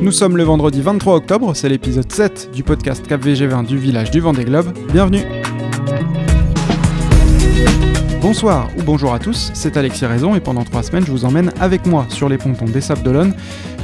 Nous 0.00 0.12
sommes 0.12 0.38
le 0.38 0.44
vendredi 0.44 0.80
23 0.80 1.16
octobre, 1.16 1.54
c'est 1.54 1.68
l'épisode 1.68 2.10
7 2.10 2.52
du 2.54 2.62
podcast 2.62 3.06
Cap 3.06 3.22
VG20 3.22 3.66
du 3.66 3.76
village 3.76 4.10
du 4.10 4.20
Vendée 4.20 4.46
Globe. 4.46 4.72
Bienvenue 4.90 5.20
Bonsoir 8.22 8.70
ou 8.78 8.82
bonjour 8.82 9.12
à 9.12 9.18
tous, 9.18 9.50
c'est 9.52 9.76
Alexis 9.76 10.06
Raison 10.06 10.34
et 10.34 10.40
pendant 10.40 10.64
trois 10.64 10.82
semaines 10.82 11.04
je 11.04 11.10
vous 11.10 11.26
emmène 11.26 11.52
avec 11.60 11.86
moi 11.86 12.06
sur 12.08 12.30
les 12.30 12.38
pontons 12.38 12.64
des 12.64 12.80
Sables 12.80 13.02
d'Olonne 13.02 13.34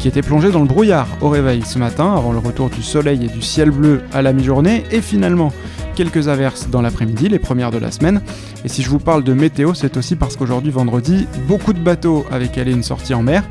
qui 0.01 0.09
étaient 0.09 0.23
plongés 0.23 0.51
dans 0.51 0.61
le 0.61 0.67
brouillard 0.67 1.07
au 1.21 1.29
réveil 1.29 1.61
ce 1.63 1.79
matin 1.79 2.15
avant 2.17 2.33
le 2.33 2.39
retour 2.39 2.71
du 2.71 2.83
soleil 2.83 3.23
et 3.23 3.29
du 3.29 3.43
ciel 3.43 3.71
bleu 3.71 4.01
à 4.15 4.23
la 4.23 4.33
mi-journée 4.33 4.85
et 4.91 5.03
finalement 5.03 5.53
quelques 5.97 6.29
averses 6.29 6.69
dans 6.71 6.83
l'après-midi, 6.83 7.29
les 7.29 7.39
premières 7.39 7.71
de 7.71 7.79
la 7.79 7.91
semaine. 7.91 8.21
Et 8.65 8.69
si 8.69 8.83
je 8.83 8.91
vous 8.91 8.99
parle 8.99 9.25
de 9.25 9.33
météo, 9.33 9.75
c'est 9.75 9.97
aussi 9.97 10.15
parce 10.15 10.37
qu'aujourd'hui 10.37 10.71
vendredi, 10.71 11.27
beaucoup 11.49 11.73
de 11.73 11.81
bateaux 11.81 12.27
avaient 12.31 12.49
calé 12.49 12.73
une 12.73 12.83
sortie 12.83 13.15
en 13.15 13.23
mer. 13.23 13.43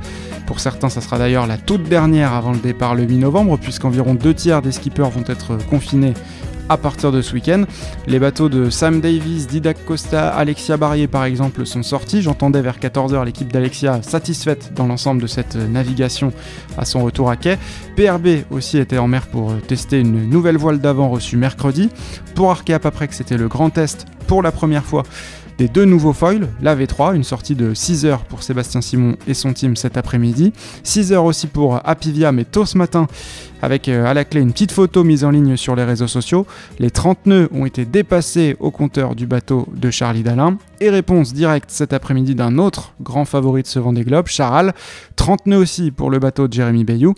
Pour 0.46 0.60
certains, 0.60 0.90
ça 0.90 1.02
sera 1.02 1.18
d'ailleurs 1.18 1.48
la 1.48 1.58
toute 1.58 1.84
dernière 1.84 2.34
avant 2.34 2.52
le 2.52 2.60
départ 2.60 2.96
le 2.96 3.04
8 3.04 3.18
novembre, 3.18 3.58
puisqu'environ 3.58 4.14
deux 4.14 4.34
tiers 4.34 4.62
des 4.62 4.72
skippers 4.72 5.10
vont 5.10 5.24
être 5.28 5.58
confinés 5.70 6.14
à 6.70 6.78
partir 6.78 7.12
de 7.12 7.22
ce 7.22 7.34
week-end. 7.34 7.64
Les 8.08 8.20
bateaux 8.20 8.50
de 8.50 8.70
Sam 8.70 9.02
Davis, 9.02 9.48
Didac 9.48 9.84
Costa, 9.86 10.30
Alexia 10.30 10.78
Barrier 10.78 11.08
par 11.08 11.26
exemple 11.26 11.66
sont 11.66 11.84
sortis. 11.84 12.22
J'entendais 12.22 12.62
vers 12.62 12.80
14h 12.80 13.24
l'équipe 13.24 13.52
d'Alexia 13.52 14.02
satisfaite 14.02 14.72
dans 14.76 14.88
l'ensemble 14.88 15.22
de 15.22 15.28
cette 15.28 15.56
navigation 15.56 16.32
à 16.78 16.86
son 16.86 17.04
retour 17.04 17.30
à 17.30 17.36
quai. 17.36 17.58
PRB 17.96 18.46
aussi 18.52 18.78
était 18.78 18.98
en 18.98 19.08
mer 19.08 19.28
pour 19.28 19.56
tester 19.68 20.00
une 20.00 20.30
nouvelle 20.30 20.58
voile 20.58 20.80
d'avant 20.80 21.10
reçue 21.10 21.38
mercredi. 21.38 21.90
Pour 22.34 22.52
Arkea 22.52 22.80
Paprec, 22.80 23.14
c'était 23.14 23.38
le 23.38 23.48
grand 23.48 23.70
test 23.70 24.06
pour 24.28 24.42
la 24.42 24.52
première 24.52 24.86
fois 24.86 25.04
des 25.58 25.68
deux 25.68 25.86
nouveaux 25.86 26.14
foils, 26.14 26.50
la 26.62 26.76
V3, 26.76 27.16
une 27.16 27.24
sortie 27.24 27.56
de 27.56 27.74
6 27.74 28.06
heures 28.06 28.24
pour 28.26 28.44
Sébastien 28.44 28.82
Simon 28.82 29.16
et 29.28 29.34
son 29.34 29.54
team 29.54 29.76
cet 29.76 29.98
après-midi, 29.98 30.54
6 30.84 31.14
heures 31.14 31.26
aussi 31.26 31.48
pour 31.48 31.80
Apivia, 31.88 32.32
mais 32.32 32.44
tôt 32.44 32.66
ce 32.66 32.78
matin, 32.78 33.08
avec 33.62 33.88
euh, 33.88 34.06
à 34.06 34.14
la 34.14 34.26
clé 34.26 34.42
une 34.42 34.52
petite 34.52 34.72
photo 34.72 35.04
mise 35.04 35.24
en 35.24 35.32
ligne 35.32 35.58
sur 35.58 35.76
les 35.76 35.84
réseaux 35.84 36.08
sociaux. 36.08 36.46
Les 36.80 36.92
30 36.92 37.26
nœuds 37.26 37.50
ont 37.54 37.66
été 37.66 37.86
dépassés 37.86 38.56
au 38.60 38.70
compteur 38.70 39.16
du 39.16 39.28
bateau 39.28 39.68
de 39.74 39.90
Charlie 39.90 40.24
Dalin. 40.24 40.58
Et 40.82 40.90
réponse 40.90 41.34
directe 41.34 41.72
cet 41.72 41.94
après-midi 41.94 42.36
d'un 42.36 42.58
autre 42.58 42.94
grand 43.02 43.26
favori 43.26 43.62
de 43.62 43.68
ce 43.68 43.80
Vendée 43.80 44.04
Globe, 44.04 44.28
Charal. 44.28 44.74
30 45.16 45.48
nœuds 45.48 45.58
aussi 45.58 45.92
pour 45.92 46.10
le 46.10 46.20
bateau 46.20 46.48
de 46.48 46.54
Jérémy 46.54 46.84
Bayou. 46.84 47.16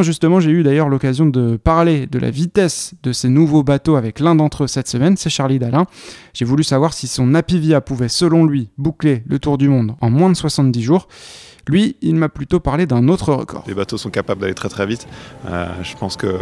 Justement, 0.00 0.40
j'ai 0.40 0.50
eu 0.50 0.62
d'ailleurs 0.62 0.88
l'occasion 0.88 1.26
de 1.26 1.56
parler 1.56 2.06
de 2.06 2.18
la 2.18 2.30
vitesse 2.30 2.94
de 3.02 3.12
ces 3.12 3.28
nouveaux 3.28 3.62
bateaux 3.62 3.96
avec 3.96 4.20
l'un 4.20 4.34
d'entre 4.34 4.64
eux 4.64 4.66
cette 4.66 4.88
semaine, 4.88 5.18
c'est 5.18 5.28
Charlie 5.28 5.58
Dalin. 5.58 5.84
J'ai 6.32 6.46
voulu 6.46 6.64
savoir 6.64 6.94
si 6.94 7.06
son 7.06 7.34
Apivia 7.34 7.82
pouvait, 7.82 8.08
selon 8.08 8.46
lui, 8.46 8.70
boucler 8.78 9.22
le 9.26 9.38
tour 9.38 9.58
du 9.58 9.68
monde 9.68 9.94
en 10.00 10.08
moins 10.08 10.30
de 10.30 10.36
70 10.36 10.82
jours. 10.82 11.08
Lui, 11.68 11.96
il 12.02 12.16
m'a 12.16 12.28
plutôt 12.28 12.60
parlé 12.60 12.86
d'un 12.86 13.08
autre 13.08 13.32
record. 13.32 13.64
Les 13.66 13.74
bateaux 13.74 13.96
sont 13.96 14.10
capables 14.10 14.40
d'aller 14.40 14.54
très 14.54 14.68
très 14.68 14.86
vite. 14.86 15.06
Euh, 15.48 15.66
je 15.82 15.94
pense 15.96 16.16
que 16.16 16.38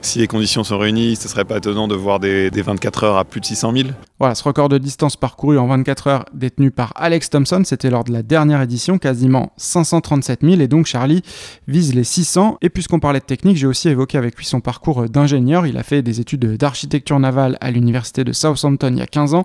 si 0.00 0.18
les 0.18 0.26
conditions 0.26 0.64
sont 0.64 0.78
réunies, 0.78 1.16
ce 1.16 1.28
serait 1.28 1.44
pas 1.44 1.58
étonnant 1.58 1.88
de 1.88 1.94
voir 1.94 2.20
des, 2.20 2.50
24 2.50 3.04
heures 3.04 3.16
à 3.16 3.24
plus 3.24 3.40
de 3.40 3.46
600 3.46 3.72
000. 3.74 3.88
Voilà, 4.18 4.34
ce 4.34 4.44
record 4.44 4.68
de 4.68 4.78
distance 4.78 5.16
parcouru 5.16 5.58
en 5.58 5.66
24 5.66 6.06
heures 6.06 6.24
détenu 6.32 6.70
par 6.70 6.92
Alex 6.96 7.30
Thompson, 7.30 7.62
c'était 7.64 7.90
lors 7.90 8.04
de 8.04 8.12
la 8.12 8.22
dernière 8.22 8.62
édition, 8.62 8.98
quasiment 8.98 9.52
537 9.56 10.40
000. 10.42 10.60
Et 10.60 10.68
donc 10.68 10.86
Charlie 10.86 11.22
vise 11.68 11.94
les 11.94 12.04
600. 12.04 12.58
Et 12.62 12.70
puisqu'on 12.70 13.00
parlait 13.00 13.20
de 13.20 13.24
technique, 13.24 13.56
j'ai 13.56 13.66
aussi 13.66 13.88
évoqué 13.88 14.16
avec 14.16 14.36
lui 14.36 14.46
son 14.46 14.60
parcours 14.60 15.08
d'ingénieur. 15.08 15.66
Il 15.66 15.76
a 15.76 15.82
fait 15.82 16.02
des 16.02 16.20
études 16.20 16.56
d'architecture 16.56 17.18
navale 17.18 17.58
à 17.60 17.70
l'université 17.70 18.24
de 18.24 18.32
Southampton 18.32 18.92
il 18.92 18.98
y 18.98 19.02
a 19.02 19.06
15 19.06 19.34
ans 19.34 19.44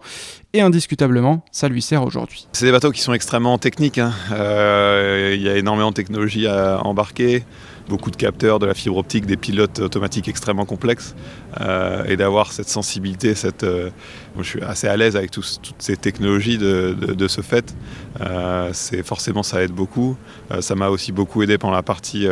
et 0.57 0.61
indiscutablement, 0.61 1.43
ça 1.51 1.69
lui 1.69 1.81
sert 1.81 2.03
aujourd'hui. 2.03 2.47
C'est 2.53 2.65
des 2.65 2.71
bateaux 2.71 2.91
qui 2.91 3.01
sont 3.01 3.13
extrêmement 3.13 3.57
techniques. 3.57 3.97
Hein. 3.97 4.13
Euh, 4.31 5.33
il 5.35 5.41
y 5.41 5.49
a 5.49 5.55
énormément 5.57 5.89
de 5.89 5.95
technologies 5.95 6.47
à 6.47 6.81
embarquer 6.83 7.43
beaucoup 7.87 8.11
de 8.11 8.15
capteurs, 8.15 8.59
de 8.59 8.65
la 8.65 8.73
fibre 8.73 8.97
optique, 8.97 9.25
des 9.25 9.37
pilotes 9.37 9.79
automatiques 9.79 10.27
extrêmement 10.27 10.65
complexes, 10.65 11.15
euh, 11.61 12.03
et 12.05 12.17
d'avoir 12.17 12.51
cette 12.51 12.69
sensibilité, 12.69 13.35
cette, 13.35 13.63
euh, 13.63 13.89
je 14.37 14.43
suis 14.43 14.61
assez 14.61 14.87
à 14.87 14.97
l'aise 14.97 15.15
avec 15.15 15.31
toutes 15.31 15.73
ces 15.79 15.97
technologies 15.97 16.57
de, 16.57 17.27
ce 17.27 17.41
fait. 17.41 17.75
Euh, 18.21 18.69
c'est 18.73 19.03
forcément 19.03 19.43
ça 19.43 19.63
aide 19.63 19.71
beaucoup. 19.71 20.15
ça 20.59 20.75
m'a 20.75 20.89
aussi 20.89 21.11
beaucoup 21.11 21.41
aidé 21.43 21.57
pendant 21.57 21.73
la 21.73 21.83
partie 21.83 22.27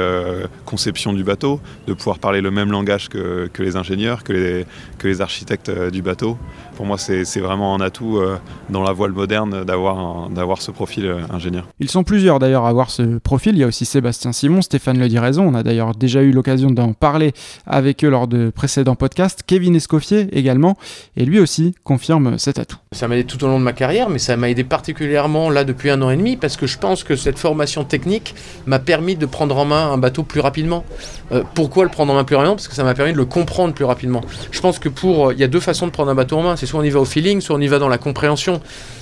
conception 0.65 1.13
du 1.13 1.23
bateau, 1.23 1.59
de 1.88 1.94
pouvoir 1.94 2.19
parler 2.19 2.41
le 2.41 2.51
même 2.51 2.71
langage 2.71 3.09
que, 3.09 3.49
les 3.57 3.75
ingénieurs, 3.75 4.23
que 4.23 4.33
les, 4.33 4.65
que 4.99 5.07
les 5.07 5.21
architectes 5.21 5.71
du 5.89 6.01
bateau. 6.01 6.38
Pour 6.75 6.85
moi, 6.85 6.97
c'est 6.97 7.39
vraiment 7.39 7.73
un 7.75 7.81
atout 7.81 8.21
dans 8.69 8.83
la 8.83 8.91
voile 8.91 9.11
moderne 9.11 9.63
d'avoir 9.63 10.61
ce 10.61 10.71
profil 10.71 11.13
ingénieur. 11.31 11.67
Ils 11.79 11.89
sont 11.89 12.03
plusieurs 12.03 12.39
d'ailleurs 12.39 12.65
à 12.65 12.69
avoir 12.69 12.89
ce 12.89 13.17
profil. 13.17 13.55
Il 13.55 13.59
y 13.59 13.63
a 13.63 13.67
aussi 13.67 13.85
Sébastien 13.85 14.31
Simon, 14.31 14.61
Stéphane 14.61 14.99
le 14.99 15.07
on 15.45 15.53
a 15.53 15.63
d'ailleurs 15.63 15.94
déjà 15.94 16.22
eu 16.22 16.31
l'occasion 16.31 16.69
d'en 16.69 16.94
parler 16.94 17.33
avec 17.66 18.03
eux 18.03 18.09
lors 18.09 18.28
de 18.28 18.50
précédents 18.50 18.95
podcasts. 18.95 19.44
Kevin 19.45 19.75
Escoffier 19.75 20.28
également, 20.38 20.78
et 21.16 21.25
lui 21.25 21.39
aussi 21.39 21.75
confirme 21.83 22.38
cet 22.38 22.59
atout. 22.59 22.78
Ça 22.95 23.09
m'a 23.09 23.17
aidé 23.17 23.25
tout 23.25 23.44
au 23.44 23.47
long 23.47 23.59
de 23.59 23.63
ma 23.63 23.73
carrière, 23.73 24.09
mais 24.09 24.19
ça 24.19 24.38
m'a 24.38 24.50
aidé 24.50 24.63
particulièrement 24.63 25.50
là 25.50 25.66
depuis 25.66 25.89
un 25.89 26.01
an 26.01 26.09
et 26.09 26.16
demi 26.16 26.38
parce 26.38 26.56
que 26.56 26.66
je 26.66 26.78
pense 26.78 27.03
que 27.03 27.17
cette 27.17 27.38
formation 27.38 27.83
technique 27.83 28.33
m'a 28.66 28.79
permis 28.79 29.17
de 29.17 29.25
prendre 29.25 29.57
en 29.57 29.66
main 29.66 29.91
un 29.91 29.97
bateau 29.97 30.23
plus 30.23 30.39
rapidement. 30.39 30.85
Euh, 31.33 31.44
pourquoi 31.56 31.83
le 31.83 31.89
prendre 31.89 32.13
en 32.13 32.16
main 32.16 32.23
plus 32.23 32.38
rapidement? 32.38 32.56
Parce 32.56 32.69
que 32.69 32.73
ça 32.73 32.85
m'a 32.85 32.94
permis 32.94 33.11
de 33.11 33.17
le 33.17 33.25
comprendre 33.25 33.73
plus 33.73 33.83
rapidement. 33.83 34.22
Je 34.50 34.61
pense 34.61 34.79
que 34.79 34.88
pour, 34.88 35.33
il 35.33 35.39
y 35.39 35.44
a 35.44 35.47
deux 35.47 35.59
façons 35.59 35.88
de 35.88 35.91
prendre 35.91 36.09
un 36.09 36.16
bateau 36.16 36.38
en 36.38 36.44
main. 36.44 36.56
C'est 36.56 36.66
soit 36.66 36.79
on 36.79 36.83
y 36.83 36.89
va 36.89 37.01
au 37.01 37.06
feeling, 37.06 37.41
soit 37.41 37.57
on 37.57 37.61
y 37.61 37.67
va 37.67 37.79
dans 37.79 37.89
la 37.89 37.97
compréhension. 37.97 38.61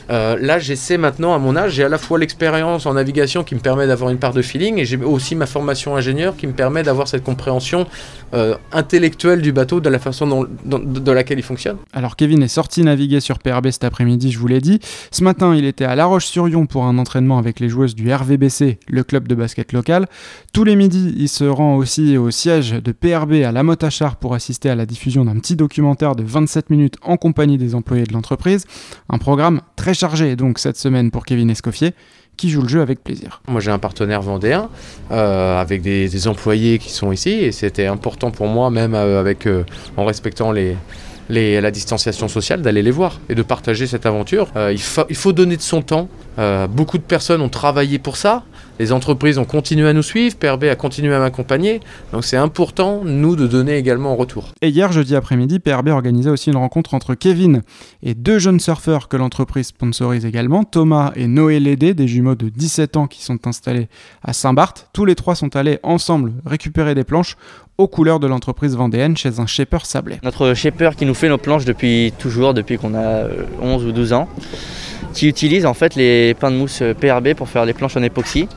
Euh, 0.09 0.37
là, 0.39 0.59
j'essaie 0.59 0.97
maintenant, 0.97 1.33
à 1.33 1.37
mon 1.37 1.55
âge, 1.55 1.73
j'ai 1.73 1.83
à 1.83 1.89
la 1.89 1.97
fois 1.97 2.19
l'expérience 2.19 2.85
en 2.85 2.93
navigation 2.93 3.43
qui 3.43 3.55
me 3.55 3.59
permet 3.59 3.87
d'avoir 3.87 4.09
une 4.09 4.17
part 4.17 4.33
de 4.33 4.41
feeling 4.41 4.79
et 4.79 4.85
j'ai 4.85 4.97
aussi 4.97 5.35
ma 5.35 5.45
formation 5.45 5.95
ingénieur 5.95 6.35
qui 6.35 6.47
me 6.47 6.53
permet 6.53 6.83
d'avoir 6.83 7.07
cette 7.07 7.23
compréhension 7.23 7.87
euh, 8.33 8.55
intellectuelle 8.71 9.41
du 9.41 9.51
bateau, 9.51 9.79
de 9.79 9.89
la 9.89 9.99
façon 9.99 10.47
dont, 10.65 11.13
laquelle 11.13 11.39
il 11.39 11.43
fonctionne. 11.43 11.77
Alors, 11.93 12.15
Kevin 12.15 12.43
est 12.43 12.47
sorti 12.47 12.83
naviguer 12.83 13.19
sur 13.19 13.39
PRB 13.39 13.69
après-midi, 13.83 14.31
je 14.31 14.39
vous 14.39 14.47
l'ai 14.47 14.61
dit. 14.61 14.79
Ce 15.11 15.23
matin, 15.23 15.55
il 15.55 15.65
était 15.65 15.85
à 15.85 15.95
La 15.95 16.05
Roche-sur-Yon 16.05 16.65
pour 16.65 16.85
un 16.85 16.97
entraînement 16.97 17.37
avec 17.37 17.59
les 17.59 17.69
joueuses 17.69 17.95
du 17.95 18.11
RVBC, 18.13 18.79
le 18.87 19.03
club 19.03 19.27
de 19.27 19.35
basket 19.35 19.73
local. 19.73 20.07
Tous 20.53 20.63
les 20.63 20.75
midis, 20.75 21.13
il 21.17 21.29
se 21.29 21.43
rend 21.43 21.75
aussi 21.75 22.17
au 22.17 22.31
siège 22.31 22.71
de 22.71 22.91
PRB 22.91 23.43
à 23.43 23.51
La 23.51 23.63
Motte-à-Char 23.63 24.15
pour 24.17 24.33
assister 24.33 24.69
à 24.69 24.75
la 24.75 24.85
diffusion 24.85 25.25
d'un 25.25 25.37
petit 25.39 25.55
documentaire 25.55 26.15
de 26.15 26.23
27 26.23 26.69
minutes 26.69 26.95
en 27.01 27.17
compagnie 27.17 27.57
des 27.57 27.75
employés 27.75 28.05
de 28.05 28.13
l'entreprise. 28.13 28.65
Un 29.09 29.17
programme 29.17 29.61
très 29.75 29.93
chargé 29.93 30.35
donc 30.35 30.59
cette 30.59 30.77
semaine 30.77 31.11
pour 31.11 31.25
Kevin 31.25 31.49
Escoffier 31.49 31.93
qui 32.37 32.49
joue 32.49 32.61
le 32.61 32.67
jeu 32.67 32.81
avec 32.81 33.03
plaisir. 33.03 33.41
Moi 33.47 33.61
j'ai 33.61 33.71
un 33.71 33.79
partenaire 33.79 34.21
vendéen 34.21 34.69
euh, 35.11 35.59
avec 35.59 35.81
des, 35.81 36.27
employés 36.27 36.79
qui 36.79 36.91
sont 36.91 37.11
ici 37.11 37.29
et 37.29 37.51
c'était 37.51 37.85
important 37.85 38.31
pour 38.31 38.47
moi 38.47 38.69
même 38.69 38.95
euh, 38.95 39.19
avec 39.19 39.45
euh, 39.45 39.63
en 39.97 40.05
respectant 40.05 40.51
les, 40.51 40.75
la 41.29 41.71
distanciation 41.71 42.27
sociale 42.27 42.61
d'aller 42.61 42.81
les 42.81 42.91
voir 42.91 43.19
et 43.29 43.35
de 43.35 43.41
partager 43.41 43.87
cette 43.87 44.05
aventure. 44.05 44.51
il, 44.55 44.79
il, 45.09 45.15
faut 45.15 45.33
donner 45.33 45.57
de 45.57 45.61
son 45.61 45.81
temps. 45.81 46.07
beaucoup 46.69 46.97
de 46.97 47.03
personnes 47.03 47.41
ont 47.41 47.49
travaillé 47.49 47.99
pour 47.99 48.17
ça. 48.17 48.43
Les 48.79 48.91
entreprises 48.91 49.37
ont 49.37 49.45
continué 49.45 49.87
à 49.87 49.93
nous 49.93 50.01
suivre, 50.01 50.35
PRB 50.35 50.63
a 50.65 50.75
continué 50.75 51.13
à 51.13 51.19
m'accompagner, 51.19 51.79
donc 52.11 52.25
c'est 52.25 52.37
important, 52.37 53.01
nous, 53.03 53.35
de 53.35 53.45
donner 53.45 53.77
également 53.77 54.13
en 54.13 54.15
retour. 54.15 54.49
Et 54.61 54.69
hier, 54.69 54.91
jeudi 54.91 55.15
après-midi, 55.15 55.59
PRB 55.59 55.89
organisait 55.89 56.31
aussi 56.31 56.49
une 56.49 56.57
rencontre 56.57 56.95
entre 56.95 57.13
Kevin 57.13 57.61
et 58.01 58.15
deux 58.15 58.39
jeunes 58.39 58.59
surfeurs 58.59 59.09
que 59.09 59.17
l'entreprise 59.17 59.67
sponsorise 59.67 60.25
également, 60.25 60.63
Thomas 60.63 61.11
et 61.15 61.27
Noé 61.27 61.59
Lédé, 61.59 61.93
des 61.93 62.07
jumeaux 62.07 62.35
de 62.35 62.49
17 62.49 62.97
ans 62.97 63.07
qui 63.07 63.23
sont 63.23 63.45
installés 63.45 63.89
à 64.23 64.33
Saint-Barth. 64.33 64.89
Tous 64.91 65.05
les 65.05 65.15
trois 65.15 65.35
sont 65.35 65.55
allés 65.55 65.79
ensemble 65.83 66.33
récupérer 66.45 66.95
des 66.95 67.03
planches 67.03 67.37
aux 67.77 67.87
couleurs 67.87 68.19
de 68.19 68.27
l'entreprise 68.27 68.75
vendéenne 68.75 69.17
chez 69.17 69.39
un 69.39 69.45
shaper 69.45 69.85
sablé. 69.85 70.19
Notre 70.23 70.53
shaper 70.53 70.95
qui 70.95 71.05
nous 71.05 71.13
fait 71.15 71.29
nos 71.29 71.37
planches 71.37 71.65
depuis 71.65 72.13
toujours, 72.17 72.53
depuis 72.53 72.77
qu'on 72.77 72.93
a 72.95 73.25
11 73.61 73.83
euh, 73.83 73.89
ou 73.89 73.91
12 73.91 74.13
ans 74.13 74.29
qui 75.13 75.27
utilise 75.27 75.65
en 75.65 75.73
fait 75.73 75.95
les 75.95 76.33
pains 76.33 76.51
de 76.51 76.55
mousse 76.55 76.83
PRB 76.99 77.33
pour 77.33 77.49
faire 77.49 77.65
les 77.65 77.73
planches 77.73 77.97
en 77.97 78.03
époxy. 78.03 78.47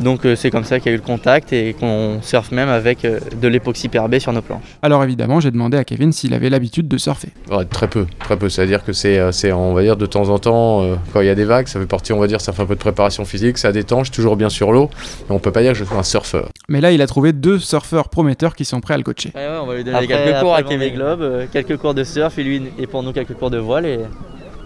Donc 0.00 0.24
euh, 0.24 0.34
c'est 0.36 0.50
comme 0.50 0.64
ça 0.64 0.78
qu'il 0.78 0.90
y 0.90 0.90
a 0.90 0.94
eu 0.94 1.00
le 1.00 1.04
contact 1.04 1.52
et 1.52 1.74
qu'on 1.74 2.20
surfe 2.22 2.50
même 2.50 2.68
avec 2.68 3.04
euh, 3.04 3.20
de 3.40 3.48
l'époxy 3.48 3.88
PRB 3.88 4.18
sur 4.18 4.32
nos 4.32 4.42
planches. 4.42 4.62
Alors 4.82 5.04
évidemment, 5.04 5.40
j'ai 5.40 5.50
demandé 5.50 5.76
à 5.76 5.84
Kevin 5.84 6.12
s'il 6.12 6.34
avait 6.34 6.50
l'habitude 6.50 6.88
de 6.88 6.98
surfer. 6.98 7.28
très 7.70 7.88
peu, 7.88 8.06
très 8.18 8.36
peu. 8.36 8.48
C'est-à-dire 8.48 8.84
que 8.84 8.92
c'est, 8.92 9.18
euh, 9.18 9.30
on 9.54 9.74
va 9.74 9.82
dire, 9.82 9.96
de 9.96 10.06
temps 10.06 10.28
en 10.28 10.38
temps, 10.38 10.84
quand 11.12 11.20
il 11.20 11.26
y 11.26 11.30
a 11.30 11.34
des 11.34 11.44
vagues, 11.44 11.68
ça 11.68 11.78
fait 11.78 11.86
partie, 11.86 12.12
on 12.12 12.18
va 12.18 12.26
dire, 12.26 12.40
ça 12.40 12.52
fait 12.52 12.62
un 12.62 12.66
peu 12.66 12.74
de 12.74 12.80
préparation 12.80 13.24
physique, 13.24 13.58
ça 13.58 13.72
détend, 13.72 14.00
je 14.00 14.04
suis 14.04 14.14
toujours 14.14 14.36
bien 14.36 14.48
sur 14.48 14.72
l'eau, 14.72 14.90
mais 15.28 15.34
on 15.34 15.38
peut 15.38 15.52
pas 15.52 15.62
dire 15.62 15.72
que 15.72 15.78
je 15.78 15.84
suis 15.84 15.94
un 15.94 16.02
surfeur. 16.02 16.48
Mais 16.68 16.80
là, 16.80 16.92
il 16.92 17.00
a 17.02 17.06
trouvé 17.06 17.32
deux 17.32 17.58
surfeurs 17.58 18.08
prometteurs 18.08 18.54
qui 18.54 18.64
sont 18.64 18.80
prêts 18.80 18.94
à 18.94 18.98
le 18.98 19.02
coacher. 19.04 19.32
on 19.34 19.66
va 19.66 19.74
lui 19.74 19.84
donner 19.84 20.06
quelques 20.06 20.40
cours 20.40 20.54
à 20.54 20.62
Kevin 20.62 20.94
Globe, 20.94 21.46
quelques 21.52 21.76
cours 21.76 21.94
de 21.94 22.04
surf, 22.04 22.38
et 22.38 22.42
lui 22.42 22.62
et 22.78 22.86
pour 22.86 23.02
nous 23.02 23.12
quelques 23.12 23.34
cours 23.34 23.50
de 23.50 23.58
voile, 23.58 23.86
et, 23.86 24.00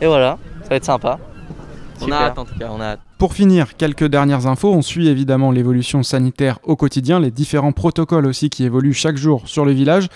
et 0.01 0.07
voilà, 0.07 0.39
ça 0.63 0.71
va 0.71 0.77
être 0.77 0.85
sympa. 0.85 1.19
On 2.01 2.11
a 2.13 2.17
hâte 2.17 2.39
en 2.39 2.45
tout 2.45 2.55
cas, 2.55 2.71
on 2.71 2.81
a 2.81 2.85
hâte. 2.93 3.08
Pour 3.19 3.35
finir, 3.35 3.77
quelques 3.77 4.05
dernières 4.05 4.47
infos. 4.47 4.73
On 4.73 4.81
suit 4.81 5.09
évidemment 5.09 5.51
l'évolution 5.51 6.05
sanitaire 6.05 6.61
au 6.63 6.77
quotidien, 6.77 7.19
les 7.19 7.33
différents 7.33 7.73
protocoles 7.73 8.27
aussi 8.27 8.49
qui 8.49 8.63
évoluent 8.63 8.93
chaque 8.93 9.17
jour 9.17 9.49
sur 9.49 9.65
le 9.65 9.73
village. 9.73 10.07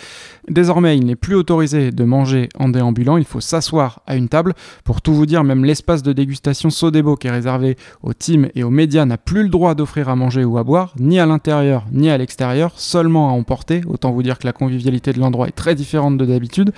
Désormais, 0.49 0.97
il 0.97 1.07
n'est 1.07 1.17
plus 1.17 1.35
autorisé 1.35 1.91
de 1.91 2.05
manger 2.05 2.49
en 2.61 2.69
déambulant, 2.69 3.17
il 3.17 3.25
faut 3.25 3.41
s'asseoir 3.41 4.03
à 4.07 4.15
une 4.15 4.29
table. 4.29 4.55
Pour 4.85 5.03
tout 5.03 5.15
vous 5.15 5.27
dire, 5.27 5.43
même 5.43 5.65
l'espace 5.65 6.05
de 6.05 6.13
dégustation 6.13 6.71
Sodebo 6.71 7.17
qui 7.17 7.27
est 7.27 7.33
réservé 7.33 7.77
aux 8.05 8.13
teams 8.13 8.49
et 8.55 8.63
aux 8.63 8.71
médias 8.71 9.05
n'a 9.05 9.19
plus 9.19 9.43
le 9.43 9.49
droit 9.49 9.75
d'offrir 9.75 10.09
à 10.09 10.15
manger 10.15 10.45
ou 10.45 10.57
à 10.59 10.63
boire, 10.63 10.95
ni 10.99 11.19
à 11.19 11.27
l'intérieur 11.27 11.87
ni 11.91 12.09
à 12.09 12.19
l'extérieur, 12.19 12.73
seulement 12.77 13.31
à 13.31 13.33
emporter. 13.33 13.83
Autant 13.89 14.13
vous 14.13 14.23
dire 14.23 14.39
que 14.39 14.47
la 14.47 14.53
convivialité 14.53 15.13
de 15.13 15.19
l'endroit 15.19 15.49
est 15.49 15.53
très 15.53 15.75
différente 15.75 16.19
de 16.19 16.25
d'habitude. 16.25 16.73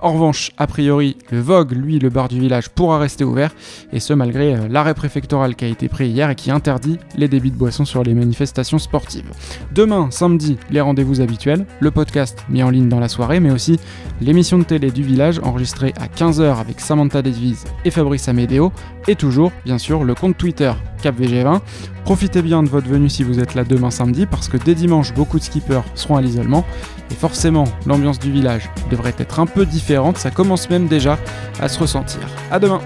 En 0.00 0.12
revanche, 0.12 0.52
a 0.58 0.66
priori, 0.66 1.16
le 1.30 1.40
Vogue, 1.40 1.72
lui, 1.72 1.98
le 1.98 2.08
bar 2.08 2.28
du 2.28 2.40
village, 2.40 2.68
pourra 2.68 2.98
rester 2.98 3.24
ouvert, 3.24 3.52
et 3.92 3.98
ce 3.98 4.12
malgré 4.12 4.54
euh, 4.54 4.68
l'arrêt 4.68 4.94
préfectoral 4.94 5.56
qui 5.56 5.64
a 5.64 5.67
été 5.68 5.88
pris 5.88 6.08
hier 6.08 6.30
et 6.30 6.34
qui 6.34 6.50
interdit 6.50 6.98
les 7.16 7.28
débits 7.28 7.50
de 7.50 7.56
boissons 7.56 7.84
sur 7.84 8.02
les 8.02 8.14
manifestations 8.14 8.78
sportives. 8.78 9.30
Demain, 9.72 10.08
samedi, 10.10 10.56
les 10.70 10.80
rendez-vous 10.80 11.20
habituels, 11.20 11.66
le 11.80 11.90
podcast 11.90 12.44
mis 12.48 12.62
en 12.62 12.70
ligne 12.70 12.88
dans 12.88 13.00
la 13.00 13.08
soirée, 13.08 13.40
mais 13.40 13.50
aussi 13.50 13.78
l'émission 14.20 14.58
de 14.58 14.64
télé 14.64 14.90
du 14.90 15.02
village 15.02 15.40
enregistrée 15.42 15.94
à 16.00 16.06
15h 16.06 16.58
avec 16.58 16.80
Samantha 16.80 17.22
Desvise 17.22 17.64
et 17.84 17.90
Fabrice 17.90 18.28
Amédéo, 18.28 18.72
et 19.06 19.14
toujours, 19.14 19.52
bien 19.64 19.78
sûr, 19.78 20.04
le 20.04 20.14
compte 20.14 20.36
Twitter 20.36 20.72
CapVG20. 21.02 21.60
Profitez 22.04 22.42
bien 22.42 22.62
de 22.62 22.68
votre 22.68 22.88
venue 22.88 23.08
si 23.08 23.22
vous 23.22 23.38
êtes 23.40 23.54
là 23.54 23.64
demain 23.64 23.90
samedi, 23.90 24.26
parce 24.26 24.48
que 24.48 24.56
dès 24.56 24.74
dimanche, 24.74 25.14
beaucoup 25.14 25.38
de 25.38 25.44
skippers 25.44 25.82
seront 25.94 26.16
à 26.16 26.22
l'isolement, 26.22 26.64
et 27.10 27.14
forcément, 27.14 27.64
l'ambiance 27.86 28.18
du 28.18 28.30
village 28.30 28.70
devrait 28.90 29.14
être 29.18 29.40
un 29.40 29.46
peu 29.46 29.66
différente, 29.66 30.18
ça 30.18 30.30
commence 30.30 30.68
même 30.70 30.86
déjà 30.86 31.18
à 31.60 31.68
se 31.68 31.78
ressentir. 31.78 32.20
À 32.50 32.58
demain 32.58 32.80